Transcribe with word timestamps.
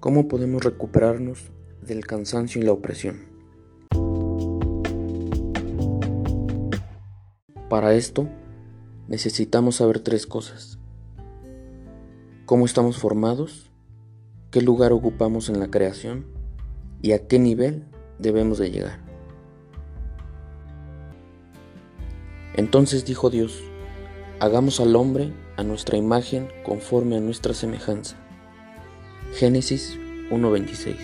¿Cómo 0.00 0.28
podemos 0.28 0.62
recuperarnos 0.62 1.50
del 1.82 2.06
cansancio 2.06 2.62
y 2.62 2.64
la 2.64 2.70
opresión? 2.70 3.26
Para 7.68 7.94
esto 7.94 8.28
necesitamos 9.08 9.74
saber 9.74 9.98
tres 9.98 10.24
cosas. 10.24 10.78
¿Cómo 12.46 12.64
estamos 12.64 12.98
formados? 12.98 13.72
¿Qué 14.52 14.62
lugar 14.62 14.92
ocupamos 14.92 15.48
en 15.48 15.58
la 15.58 15.68
creación? 15.68 16.26
¿Y 17.02 17.10
a 17.10 17.26
qué 17.26 17.40
nivel 17.40 17.84
debemos 18.20 18.58
de 18.58 18.70
llegar? 18.70 19.00
Entonces 22.54 23.04
dijo 23.04 23.30
Dios, 23.30 23.64
hagamos 24.38 24.78
al 24.78 24.94
hombre 24.94 25.32
a 25.56 25.64
nuestra 25.64 25.96
imagen 25.96 26.46
conforme 26.64 27.16
a 27.16 27.20
nuestra 27.20 27.52
semejanza 27.52 28.16
Génesis 29.34 29.96
1.26 30.30 30.96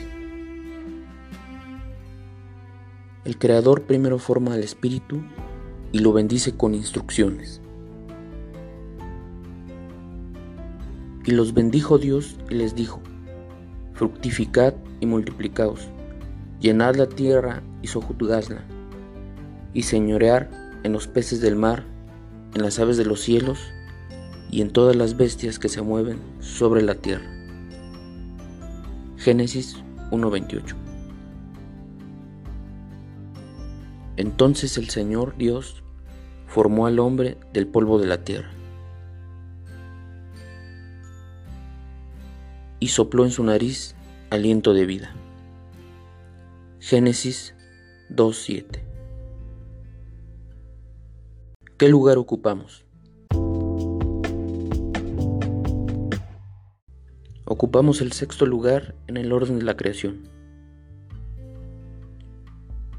El 3.25 3.39
Creador 3.39 3.83
primero 3.83 4.19
forma 4.19 4.55
al 4.55 4.65
Espíritu 4.65 5.23
y 5.93 6.01
lo 6.01 6.13
bendice 6.13 6.57
con 6.57 6.75
instrucciones. 6.75 7.61
Y 11.25 11.31
los 11.31 11.55
bendijo 11.55 11.99
Dios 11.99 12.37
y 12.51 12.55
les 12.55 12.75
dijo, 12.75 13.01
fructificad 13.93 14.75
y 15.01 15.07
multiplicaos, 15.07 15.87
llenad 16.61 16.97
la 16.97 17.07
tierra 17.07 17.63
y 17.83 17.87
sojuzgadla, 17.87 18.65
y 19.75 19.83
señorear 19.83 20.51
en 20.83 20.93
los 20.93 21.07
peces 21.07 21.41
del 21.41 21.55
mar, 21.55 21.85
en 22.55 22.63
las 22.63 22.81
aves 22.81 22.97
de 22.97 23.05
los 23.05 23.21
cielos, 23.21 23.61
y 24.51 24.61
en 24.61 24.71
todas 24.71 24.97
las 24.97 25.17
bestias 25.17 25.59
que 25.59 25.69
se 25.69 25.83
mueven 25.83 26.19
sobre 26.41 26.83
la 26.83 26.97
tierra. 26.97 27.34
Génesis 29.25 29.83
1.28 30.11 30.75
Entonces 34.19 34.77
el 34.77 34.91
Señor 34.91 35.35
Dios 35.39 35.83
formó 36.47 36.87
al 36.87 36.99
hombre 36.99 37.39
del 37.55 37.67
polvo 37.67 37.99
de 37.99 38.07
la 38.07 38.23
tierra 38.23 38.51
y 42.81 42.89
sopló 42.89 43.25
en 43.25 43.31
su 43.31 43.43
nariz 43.45 43.95
aliento 44.29 44.75
de 44.75 44.85
vida. 44.85 45.15
Génesis 46.81 47.55
2.7 48.11 48.83
¿Qué 51.79 51.89
lugar 51.89 52.19
ocupamos? 52.19 52.84
Ocupamos 57.65 58.03
el 58.03 58.13
sexto 58.13 58.45
lugar 58.45 58.95
en 59.07 59.17
el 59.17 59.33
orden 59.33 59.59
de 59.59 59.65
la 59.65 59.75
creación. 59.75 60.29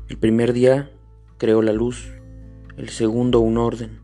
El 0.09 0.17
primer 0.17 0.53
día 0.53 0.89
creó 1.37 1.61
la 1.61 1.71
luz, 1.71 2.11
el 2.75 2.89
segundo 2.89 3.41
un 3.41 3.59
orden, 3.59 3.99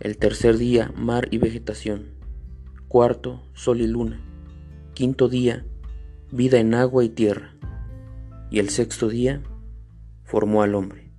el 0.00 0.18
tercer 0.18 0.58
día 0.58 0.92
mar 0.94 1.28
y 1.30 1.38
vegetación, 1.38 2.10
cuarto 2.86 3.40
sol 3.54 3.80
y 3.80 3.86
luna, 3.86 4.20
quinto 4.92 5.30
día 5.30 5.64
vida 6.30 6.58
en 6.60 6.74
agua 6.74 7.02
y 7.02 7.08
tierra, 7.08 7.54
y 8.50 8.58
el 8.58 8.68
sexto 8.68 9.08
día 9.08 9.42
formó 10.22 10.62
al 10.62 10.74
hombre. 10.74 11.14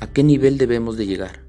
¿A 0.00 0.06
qué 0.06 0.24
nivel 0.24 0.56
debemos 0.56 0.96
de 0.96 1.06
llegar? 1.06 1.47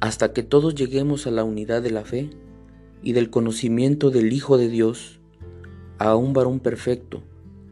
Hasta 0.00 0.32
que 0.32 0.42
todos 0.42 0.74
lleguemos 0.74 1.26
a 1.26 1.30
la 1.30 1.44
unidad 1.44 1.82
de 1.82 1.90
la 1.90 2.04
fe 2.04 2.30
y 3.02 3.12
del 3.12 3.30
conocimiento 3.30 4.10
del 4.10 4.32
Hijo 4.32 4.56
de 4.56 4.68
Dios, 4.68 5.20
a 5.98 6.16
un 6.16 6.32
varón 6.32 6.60
perfecto, 6.60 7.22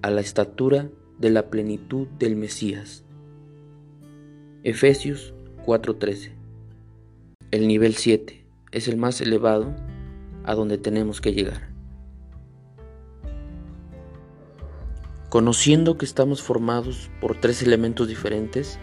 a 0.03 0.11
la 0.11 0.21
estatura 0.21 0.91
de 1.19 1.31
la 1.31 1.49
plenitud 1.51 2.07
del 2.19 2.37
Mesías. 2.37 3.05
Efesios 4.63 5.35
4:13 5.65 6.33
El 7.51 7.67
nivel 7.67 7.95
7 7.95 8.45
es 8.73 8.89
el 8.89 8.99
más 8.99 9.21
elevado 9.21 9.75
a 10.45 10.55
donde 10.55 10.77
tenemos 10.77 11.21
que 11.21 11.33
llegar. 11.33 11.69
Conociendo 15.31 15.99
que 15.99 16.05
estamos 16.05 16.43
formados 16.43 17.11
por 17.21 17.39
tres 17.39 17.63
elementos 17.63 18.09
diferentes, 18.09 18.79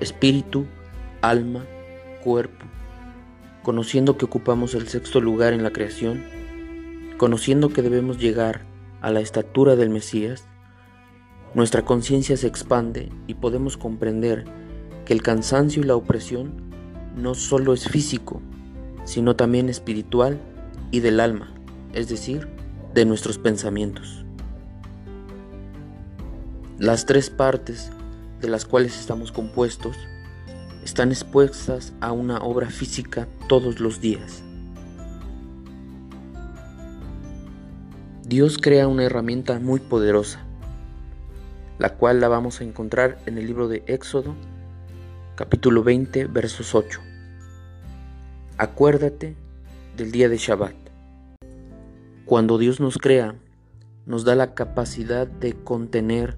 espíritu, 0.00 0.66
alma, 1.20 1.66
cuerpo, 2.26 2.66
conociendo 3.62 4.18
que 4.18 4.24
ocupamos 4.24 4.74
el 4.74 4.88
sexto 4.88 5.20
lugar 5.20 5.52
en 5.52 5.62
la 5.62 5.70
creación, 5.70 6.24
conociendo 7.18 7.68
que 7.68 7.82
debemos 7.82 8.18
llegar 8.18 8.62
a 9.00 9.12
la 9.12 9.20
estatura 9.20 9.76
del 9.76 9.90
Mesías, 9.90 10.44
nuestra 11.54 11.82
conciencia 11.84 12.36
se 12.36 12.48
expande 12.48 13.12
y 13.28 13.34
podemos 13.34 13.76
comprender 13.76 14.44
que 15.04 15.12
el 15.12 15.22
cansancio 15.22 15.84
y 15.84 15.86
la 15.86 15.94
opresión 15.94 16.52
no 17.14 17.36
solo 17.36 17.72
es 17.72 17.88
físico, 17.88 18.42
sino 19.04 19.36
también 19.36 19.68
espiritual 19.68 20.40
y 20.90 20.98
del 20.98 21.20
alma, 21.20 21.54
es 21.92 22.08
decir, 22.08 22.48
de 22.92 23.04
nuestros 23.04 23.38
pensamientos. 23.38 24.24
Las 26.80 27.06
tres 27.06 27.30
partes 27.30 27.92
de 28.40 28.48
las 28.48 28.64
cuales 28.64 28.98
estamos 28.98 29.30
compuestos 29.30 29.96
están 30.86 31.10
expuestas 31.10 31.92
a 32.00 32.12
una 32.12 32.38
obra 32.38 32.70
física 32.70 33.26
todos 33.48 33.80
los 33.80 34.00
días. 34.00 34.44
Dios 38.24 38.56
crea 38.56 38.86
una 38.86 39.02
herramienta 39.02 39.58
muy 39.58 39.80
poderosa, 39.80 40.44
la 41.80 41.94
cual 41.96 42.20
la 42.20 42.28
vamos 42.28 42.60
a 42.60 42.64
encontrar 42.64 43.18
en 43.26 43.36
el 43.36 43.48
libro 43.48 43.66
de 43.66 43.82
Éxodo, 43.88 44.36
capítulo 45.34 45.82
20, 45.82 46.26
versos 46.26 46.72
8. 46.72 47.00
Acuérdate 48.56 49.34
del 49.96 50.12
día 50.12 50.28
de 50.28 50.36
Shabbat. 50.36 50.76
Cuando 52.26 52.58
Dios 52.58 52.78
nos 52.78 52.98
crea, 52.98 53.34
nos 54.06 54.24
da 54.24 54.36
la 54.36 54.54
capacidad 54.54 55.26
de 55.26 55.54
contener 55.54 56.36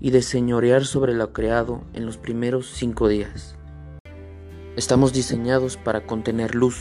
y 0.00 0.10
de 0.10 0.22
señorear 0.22 0.86
sobre 0.86 1.12
lo 1.12 1.34
creado 1.34 1.82
en 1.92 2.06
los 2.06 2.16
primeros 2.16 2.66
cinco 2.66 3.06
días. 3.06 3.59
Estamos 4.76 5.12
diseñados 5.12 5.76
para 5.76 6.02
contener 6.02 6.54
luz. 6.54 6.78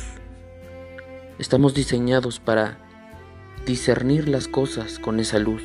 Estamos 1.40 1.74
diseñados 1.74 2.40
para 2.40 2.78
discernir 3.66 4.30
las 4.30 4.48
cosas 4.48 5.00
con 5.00 5.20
esa 5.20 5.40
luz. 5.40 5.64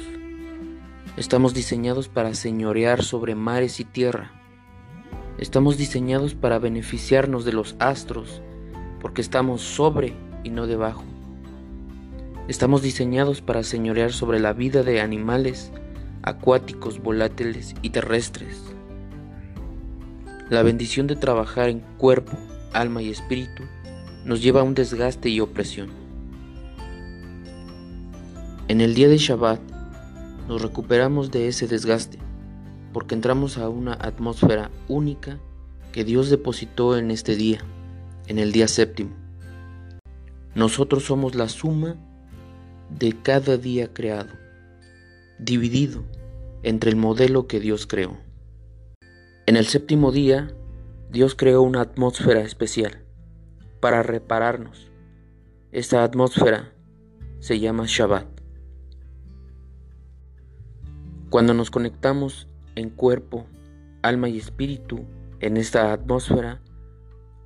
Estamos 1.18 1.52
diseñados 1.52 2.08
para 2.08 2.32
señorear 2.32 3.02
sobre 3.02 3.34
mares 3.34 3.78
y 3.78 3.84
tierra. 3.84 4.32
Estamos 5.36 5.76
diseñados 5.76 6.34
para 6.34 6.58
beneficiarnos 6.58 7.44
de 7.44 7.52
los 7.52 7.76
astros 7.78 8.40
porque 9.02 9.20
estamos 9.20 9.60
sobre 9.60 10.14
y 10.44 10.48
no 10.48 10.66
debajo. 10.66 11.04
Estamos 12.48 12.80
diseñados 12.80 13.42
para 13.42 13.62
señorear 13.62 14.12
sobre 14.12 14.40
la 14.40 14.54
vida 14.54 14.82
de 14.82 15.02
animales 15.02 15.72
acuáticos, 16.22 17.02
volátiles 17.02 17.74
y 17.82 17.90
terrestres. 17.90 18.73
La 20.50 20.62
bendición 20.62 21.06
de 21.06 21.16
trabajar 21.16 21.70
en 21.70 21.80
cuerpo, 21.96 22.36
alma 22.74 23.00
y 23.00 23.08
espíritu 23.08 23.62
nos 24.26 24.42
lleva 24.42 24.60
a 24.60 24.64
un 24.64 24.74
desgaste 24.74 25.30
y 25.30 25.40
opresión. 25.40 25.88
En 28.68 28.82
el 28.82 28.94
día 28.94 29.08
de 29.08 29.16
Shabbat 29.16 29.60
nos 30.46 30.60
recuperamos 30.60 31.30
de 31.30 31.48
ese 31.48 31.66
desgaste 31.66 32.18
porque 32.92 33.14
entramos 33.14 33.56
a 33.56 33.70
una 33.70 33.94
atmósfera 33.94 34.70
única 34.86 35.38
que 35.92 36.04
Dios 36.04 36.28
depositó 36.28 36.98
en 36.98 37.10
este 37.10 37.36
día, 37.36 37.60
en 38.26 38.38
el 38.38 38.52
día 38.52 38.68
séptimo. 38.68 39.16
Nosotros 40.54 41.04
somos 41.04 41.34
la 41.34 41.48
suma 41.48 41.96
de 42.90 43.16
cada 43.22 43.56
día 43.56 43.94
creado, 43.94 44.30
dividido 45.38 46.04
entre 46.62 46.90
el 46.90 46.96
modelo 46.96 47.46
que 47.46 47.60
Dios 47.60 47.86
creó. 47.86 48.23
En 49.46 49.56
el 49.56 49.66
séptimo 49.66 50.10
día, 50.10 50.48
Dios 51.10 51.34
creó 51.34 51.60
una 51.60 51.82
atmósfera 51.82 52.40
especial 52.40 53.04
para 53.78 54.02
repararnos. 54.02 54.90
Esta 55.70 56.02
atmósfera 56.02 56.72
se 57.40 57.60
llama 57.60 57.84
Shabbat. 57.86 58.26
Cuando 61.28 61.52
nos 61.52 61.70
conectamos 61.70 62.48
en 62.74 62.88
cuerpo, 62.88 63.44
alma 64.00 64.30
y 64.30 64.38
espíritu 64.38 65.04
en 65.40 65.58
esta 65.58 65.92
atmósfera, 65.92 66.62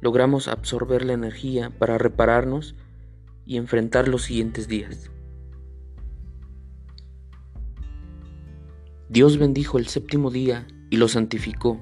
logramos 0.00 0.46
absorber 0.46 1.04
la 1.04 1.14
energía 1.14 1.70
para 1.80 1.98
repararnos 1.98 2.76
y 3.44 3.56
enfrentar 3.56 4.06
los 4.06 4.22
siguientes 4.22 4.68
días. 4.68 5.10
Dios 9.08 9.36
bendijo 9.36 9.78
el 9.78 9.88
séptimo 9.88 10.30
día 10.30 10.68
y 10.90 10.96
lo 10.96 11.08
santificó, 11.08 11.80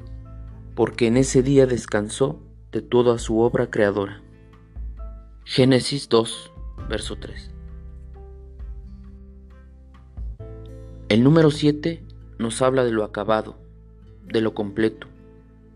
porque 0.77 1.07
en 1.07 1.17
ese 1.17 1.43
día 1.43 1.67
descansó 1.67 2.39
de 2.71 2.83
toda 2.83 3.19
su 3.19 3.41
obra 3.41 3.71
creadora. 3.71 4.23
Génesis 5.43 6.11
2, 6.11 6.53
verso 6.89 7.17
3. 7.17 7.51
El 11.09 11.25
número 11.25 11.51
7 11.51 12.05
nos 12.39 12.61
habla 12.61 12.85
de 12.85 12.93
lo 12.93 13.05
acabado, 13.05 13.57
de 14.27 14.43
lo 14.43 14.53
completo, 14.53 15.07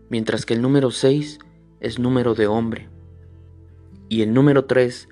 mientras 0.09 0.45
que 0.45 0.53
el 0.53 0.61
número 0.61 0.91
6 0.91 1.39
es 1.79 1.97
número 1.97 2.35
de 2.35 2.45
hombre. 2.45 2.87
Y 4.07 4.21
el 4.21 4.35
número 4.35 4.65
3 4.65 5.09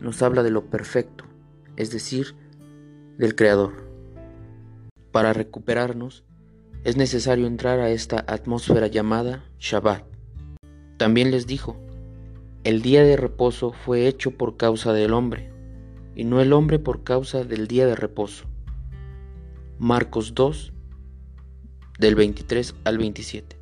nos 0.00 0.20
habla 0.22 0.42
de 0.42 0.50
lo 0.50 0.66
perfecto, 0.66 1.24
es 1.76 1.90
decir, 1.90 2.34
del 3.16 3.34
Creador. 3.34 3.88
Para 5.12 5.32
recuperarnos, 5.32 6.24
es 6.84 6.96
necesario 6.96 7.46
entrar 7.46 7.78
a 7.80 7.90
esta 7.90 8.24
atmósfera 8.26 8.86
llamada 8.86 9.44
Shabbat. 9.58 10.04
También 10.96 11.30
les 11.30 11.46
dijo, 11.46 11.76
el 12.64 12.80
día 12.82 13.02
de 13.04 13.16
reposo 13.16 13.72
fue 13.72 14.06
hecho 14.06 14.32
por 14.32 14.56
causa 14.56 14.92
del 14.92 15.12
hombre, 15.12 15.52
y 16.14 16.24
no 16.24 16.40
el 16.40 16.52
hombre 16.52 16.78
por 16.78 17.04
causa 17.04 17.44
del 17.44 17.68
día 17.68 17.86
de 17.86 17.96
reposo. 17.96 18.46
Marcos 19.78 20.34
2, 20.34 20.72
del 21.98 22.14
23 22.14 22.74
al 22.84 22.98
27. 22.98 23.58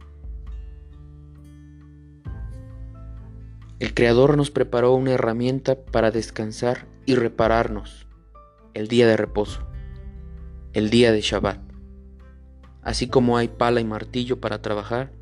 El 3.81 3.95
Creador 3.95 4.37
nos 4.37 4.51
preparó 4.51 4.95
una 4.95 5.13
herramienta 5.13 5.77
para 5.77 6.11
descansar 6.11 6.87
y 7.07 7.15
repararnos, 7.15 8.07
el 8.75 8.89
día 8.89 9.07
de 9.07 9.17
reposo, 9.17 9.67
el 10.73 10.91
día 10.91 11.13
de 11.13 11.21
Shabbat. 11.21 11.68
Así 12.83 13.09
como 13.09 13.37
hay 13.37 13.49
pala 13.49 13.81
y 13.81 13.85
martillo 13.85 14.41
para 14.41 14.63
trabajar, 14.63 15.13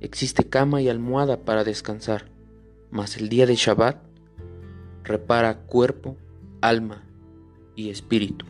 existe 0.00 0.44
cama 0.44 0.82
y 0.82 0.88
almohada 0.88 1.44
para 1.44 1.64
descansar, 1.64 2.26
mas 2.90 3.16
el 3.16 3.28
día 3.28 3.46
de 3.46 3.56
Shabbat 3.56 3.96
repara 5.02 5.58
cuerpo, 5.66 6.16
alma 6.60 7.02
y 7.74 7.90
espíritu. 7.90 8.46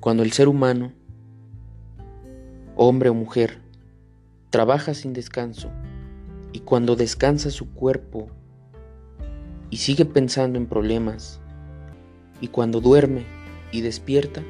Cuando 0.00 0.22
el 0.22 0.32
ser 0.32 0.48
humano, 0.48 0.92
hombre 2.76 3.10
o 3.10 3.14
mujer, 3.14 3.60
trabaja 4.50 4.94
sin 4.94 5.12
descanso 5.12 5.70
y 6.52 6.60
cuando 6.60 6.96
descansa 6.96 7.50
su 7.50 7.72
cuerpo 7.74 8.28
y 9.70 9.76
sigue 9.78 10.04
pensando 10.04 10.58
en 10.58 10.66
problemas 10.66 11.40
y 12.40 12.48
cuando 12.48 12.80
duerme 12.80 13.37
y 13.72 13.80
despierta, 13.80 14.42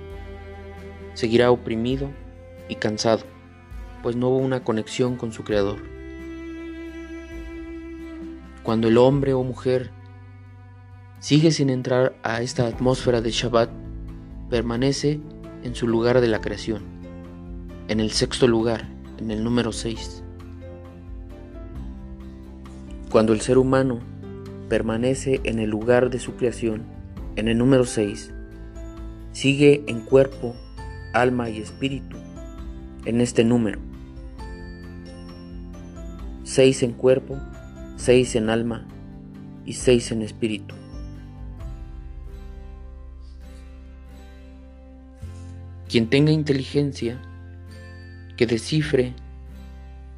seguirá 1.14 1.50
oprimido 1.50 2.10
y 2.68 2.76
cansado, 2.76 3.24
pues 4.02 4.16
no 4.16 4.28
hubo 4.28 4.38
una 4.38 4.62
conexión 4.62 5.16
con 5.16 5.32
su 5.32 5.44
Creador. 5.44 5.78
Cuando 8.62 8.88
el 8.88 8.98
hombre 8.98 9.32
o 9.32 9.42
mujer 9.42 9.90
sigue 11.20 11.50
sin 11.50 11.70
entrar 11.70 12.14
a 12.22 12.42
esta 12.42 12.66
atmósfera 12.66 13.20
de 13.20 13.30
Shabbat, 13.30 13.70
permanece 14.50 15.20
en 15.62 15.74
su 15.74 15.88
lugar 15.88 16.20
de 16.20 16.28
la 16.28 16.40
creación, 16.40 16.82
en 17.88 18.00
el 18.00 18.12
sexto 18.12 18.46
lugar, 18.46 18.88
en 19.18 19.30
el 19.30 19.42
número 19.42 19.72
6. 19.72 20.22
Cuando 23.10 23.32
el 23.32 23.40
ser 23.40 23.58
humano 23.58 24.00
permanece 24.68 25.40
en 25.44 25.58
el 25.58 25.70
lugar 25.70 26.10
de 26.10 26.18
su 26.18 26.34
creación, 26.34 26.84
en 27.36 27.48
el 27.48 27.56
número 27.56 27.84
6, 27.84 28.34
sigue 29.38 29.84
en 29.86 30.00
cuerpo, 30.00 30.56
alma 31.12 31.48
y 31.48 31.58
espíritu 31.58 32.16
en 33.04 33.20
este 33.20 33.44
número. 33.44 33.78
6 36.42 36.82
en 36.82 36.92
cuerpo, 36.92 37.38
6 37.98 38.34
en 38.34 38.50
alma 38.50 38.88
y 39.64 39.74
6 39.74 40.10
en 40.10 40.22
espíritu. 40.22 40.74
Quien 45.88 46.10
tenga 46.10 46.32
inteligencia, 46.32 47.22
que 48.36 48.48
descifre 48.48 49.14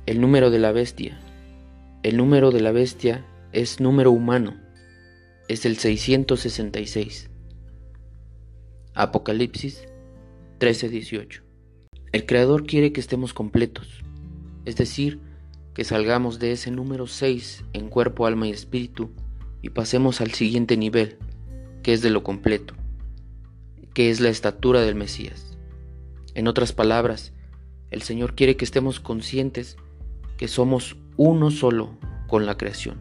el 0.06 0.22
número 0.22 0.48
de 0.48 0.60
la 0.60 0.72
bestia. 0.72 1.20
El 2.02 2.16
número 2.16 2.52
de 2.52 2.62
la 2.62 2.72
bestia 2.72 3.26
es 3.52 3.80
número 3.80 4.12
humano, 4.12 4.56
es 5.46 5.66
el 5.66 5.76
666. 5.76 7.30
Apocalipsis 8.94 9.86
13:18. 10.58 11.42
El 12.12 12.26
Creador 12.26 12.66
quiere 12.66 12.92
que 12.92 13.00
estemos 13.00 13.32
completos, 13.32 14.02
es 14.64 14.74
decir, 14.74 15.20
que 15.74 15.84
salgamos 15.84 16.40
de 16.40 16.50
ese 16.50 16.72
número 16.72 17.06
6 17.06 17.64
en 17.72 17.88
cuerpo, 17.88 18.26
alma 18.26 18.48
y 18.48 18.50
espíritu 18.50 19.10
y 19.62 19.70
pasemos 19.70 20.20
al 20.20 20.32
siguiente 20.32 20.76
nivel, 20.76 21.18
que 21.84 21.92
es 21.92 22.02
de 22.02 22.10
lo 22.10 22.24
completo, 22.24 22.74
que 23.94 24.10
es 24.10 24.20
la 24.20 24.28
estatura 24.28 24.80
del 24.80 24.96
Mesías. 24.96 25.56
En 26.34 26.48
otras 26.48 26.72
palabras, 26.72 27.32
el 27.90 28.02
Señor 28.02 28.34
quiere 28.34 28.56
que 28.56 28.64
estemos 28.64 28.98
conscientes 28.98 29.76
que 30.36 30.48
somos 30.48 30.96
uno 31.16 31.52
solo 31.52 31.96
con 32.26 32.44
la 32.44 32.56
creación. 32.56 33.00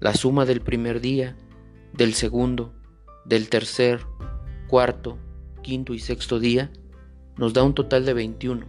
La 0.00 0.14
suma 0.14 0.44
del 0.44 0.60
primer 0.60 1.00
día, 1.00 1.36
del 1.92 2.14
segundo, 2.14 2.74
del 3.28 3.48
tercer, 3.48 4.00
cuarto, 4.68 5.18
quinto 5.62 5.94
y 5.94 5.98
sexto 5.98 6.38
día 6.38 6.70
nos 7.36 7.52
da 7.52 7.64
un 7.64 7.74
total 7.74 8.06
de 8.06 8.14
21, 8.14 8.66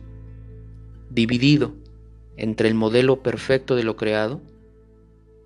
dividido 1.10 1.74
entre 2.38 2.68
el 2.68 2.74
modelo 2.74 3.22
perfecto 3.22 3.76
de 3.76 3.84
lo 3.84 3.96
creado, 3.96 4.42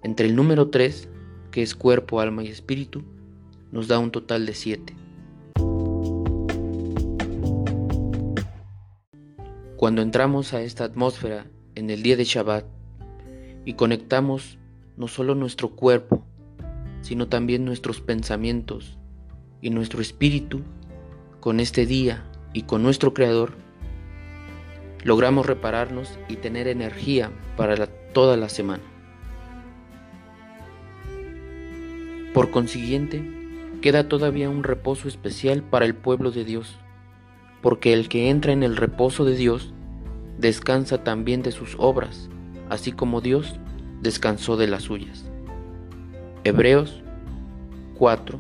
entre 0.02 0.28
el 0.28 0.36
número 0.36 0.70
3, 0.70 1.10
que 1.52 1.62
es 1.62 1.76
cuerpo, 1.76 2.22
alma 2.22 2.44
y 2.44 2.48
espíritu, 2.48 3.04
nos 3.72 3.88
da 3.88 4.00
un 4.00 4.12
total 4.12 4.46
de 4.46 4.54
7. 4.54 4.96
Cuando 9.76 10.02
entramos 10.02 10.54
a 10.54 10.62
esta 10.62 10.86
atmósfera 10.86 11.48
en 11.76 11.90
el 11.90 12.02
día 12.02 12.16
de 12.16 12.24
Shabbat 12.24 12.66
y 13.66 13.74
conectamos 13.74 14.58
no 14.96 15.08
solo 15.08 15.36
nuestro 15.36 15.70
cuerpo, 15.76 16.26
sino 17.02 17.28
también 17.28 17.66
nuestros 17.66 18.00
pensamientos 18.00 18.98
y 19.62 19.70
nuestro 19.70 20.02
espíritu 20.02 20.62
con 21.40 21.60
este 21.60 21.86
día 21.86 22.24
y 22.54 22.64
con 22.64 22.84
nuestro 22.84 23.14
Creador, 23.14 23.54
logramos 25.04 25.46
repararnos 25.46 26.18
y 26.28 26.36
tener 26.36 26.68
energía 26.68 27.32
para 27.58 27.88
toda 27.88 28.38
la 28.38 28.50
semana. 28.50 28.84
Por 32.34 32.52
consiguiente, 32.52 33.24
queda 33.82 34.08
todavía 34.08 34.50
un 34.50 34.64
reposo 34.64 35.08
especial 35.08 35.64
para 35.64 35.86
el 35.86 35.96
pueblo 35.96 36.32
de 36.32 36.46
Dios 36.46 36.78
porque 37.62 37.94
el 37.94 38.10
que 38.10 38.30
entra 38.30 38.52
en 38.52 38.64
el 38.64 38.76
reposo 38.76 39.24
de 39.24 39.36
Dios 39.36 39.74
descansa 40.38 41.04
también 41.04 41.44
de 41.44 41.52
sus 41.52 41.76
obras, 41.78 42.30
así 42.70 42.92
como 42.92 43.22
Dios 43.22 43.60
descansó 44.02 44.58
de 44.58 44.68
las 44.68 44.84
suyas. 44.84 45.26
Hebreos 46.44 47.04
4, 47.98 48.40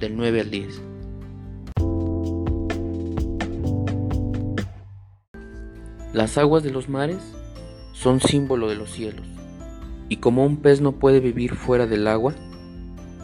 del 0.00 0.16
9 0.16 0.40
al 0.40 0.50
10. 0.50 0.82
Las 6.12 6.38
aguas 6.38 6.64
de 6.64 6.70
los 6.70 6.88
mares 6.88 7.18
son 7.92 8.20
símbolo 8.20 8.68
de 8.68 8.74
los 8.74 8.90
cielos, 8.90 9.26
y 10.08 10.16
como 10.16 10.44
un 10.44 10.56
pez 10.56 10.80
no 10.80 10.92
puede 10.92 11.20
vivir 11.20 11.54
fuera 11.54 11.86
del 11.86 12.08
agua, 12.08 12.34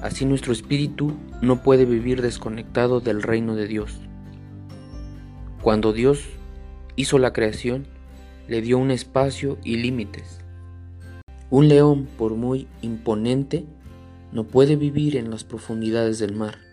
así 0.03 0.25
nuestro 0.25 0.53
espíritu 0.53 1.15
no 1.43 1.63
puede 1.63 1.85
vivir 1.85 2.23
desconectado 2.23 3.01
del 3.01 3.23
reino 3.23 3.57
de 3.57 3.67
Dios. 3.67 3.99
Cuando 5.63 5.93
Dios 5.93 6.25
hizo 6.95 7.19
la 7.19 7.33
creación, 7.33 7.87
le 8.47 8.61
dio 8.61 8.79
un 8.79 8.91
espacio 8.93 9.59
y 9.65 9.79
límites. 9.79 10.39
Un 11.51 11.69
león, 11.69 12.07
por 12.19 12.35
muy 12.35 12.69
imponente, 12.83 13.65
no 14.31 14.45
puede 14.45 14.77
vivir 14.77 15.17
en 15.17 15.31
las 15.31 15.43
profundidades 15.43 16.19
del 16.19 16.35
mar. 16.35 16.66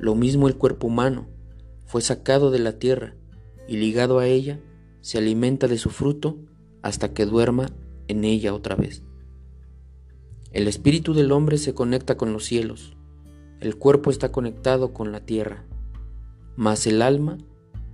Lo 0.00 0.14
mismo 0.14 0.48
el 0.48 0.56
cuerpo 0.56 0.86
humano, 0.86 1.26
fue 1.84 2.00
sacado 2.00 2.50
de 2.50 2.58
la 2.58 2.78
tierra 2.78 3.16
y 3.68 3.76
ligado 3.76 4.18
a 4.18 4.26
ella, 4.26 4.58
se 5.02 5.18
alimenta 5.18 5.68
de 5.68 5.76
su 5.76 5.90
fruto 5.90 6.38
hasta 6.80 7.12
que 7.12 7.26
duerma 7.26 7.66
en 8.08 8.24
ella 8.24 8.54
otra 8.54 8.76
vez. 8.76 9.02
El 10.52 10.68
espíritu 10.68 11.12
del 11.12 11.32
hombre 11.32 11.58
se 11.58 11.74
conecta 11.74 12.16
con 12.16 12.32
los 12.32 12.46
cielos, 12.46 12.96
el 13.60 13.76
cuerpo 13.76 14.10
está 14.10 14.32
conectado 14.32 14.94
con 14.94 15.12
la 15.12 15.20
tierra, 15.20 15.66
mas 16.56 16.86
el 16.86 17.02
alma 17.02 17.36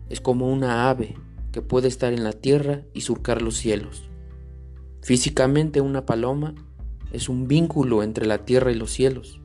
es 0.08 0.20
como 0.20 0.52
una 0.52 0.88
ave 0.88 1.16
que 1.50 1.60
puede 1.60 1.88
estar 1.88 2.12
en 2.12 2.22
la 2.22 2.34
tierra 2.34 2.82
y 2.94 3.00
surcar 3.00 3.42
los 3.42 3.56
cielos. 3.56 4.08
Físicamente 5.02 5.80
una 5.80 6.06
paloma 6.06 6.54
es 7.10 7.28
un 7.28 7.48
vínculo 7.48 8.04
entre 8.04 8.26
la 8.26 8.44
tierra 8.44 8.70
y 8.70 8.76
los 8.76 8.92
cielos. 8.92 9.40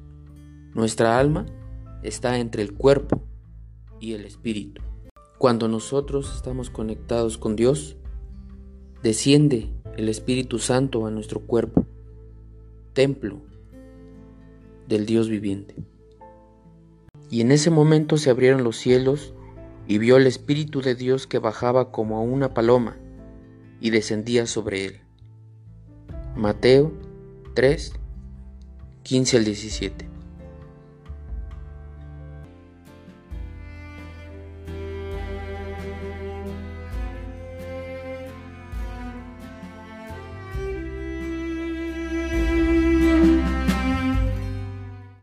Nuestra 0.75 1.17
alma 1.17 1.47
está 2.03 2.39
entre 2.39 2.63
el 2.63 2.73
cuerpo 2.73 3.21
y 3.99 4.13
el 4.13 4.25
espíritu. 4.25 4.81
Cuando 5.37 5.67
nosotros 5.67 6.33
estamos 6.35 6.69
conectados 6.69 7.37
con 7.37 7.55
Dios, 7.55 7.97
desciende 9.01 9.71
el 9.97 10.07
Espíritu 10.09 10.59
Santo 10.59 11.05
a 11.05 11.11
nuestro 11.11 11.41
cuerpo, 11.41 11.85
templo 12.93 13.41
del 14.87 15.05
Dios 15.05 15.29
viviente. 15.29 15.75
Y 17.29 17.41
en 17.41 17.51
ese 17.51 17.71
momento 17.71 18.17
se 18.17 18.29
abrieron 18.29 18.63
los 18.63 18.77
cielos 18.77 19.33
y 19.87 19.97
vio 19.97 20.17
el 20.17 20.27
Espíritu 20.27 20.81
de 20.81 20.95
Dios 20.95 21.27
que 21.27 21.39
bajaba 21.39 21.91
como 21.91 22.23
una 22.23 22.53
paloma 22.53 22.97
y 23.79 23.89
descendía 23.89 24.45
sobre 24.45 24.85
él. 24.85 25.01
Mateo 26.35 26.93
3, 27.55 27.93
15 29.03 29.37
al 29.37 29.45
17. 29.45 30.10